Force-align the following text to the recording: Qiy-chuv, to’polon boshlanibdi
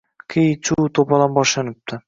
Qiy-chuv, 0.35 0.89
to’polon 0.99 1.37
boshlanibdi 1.39 1.99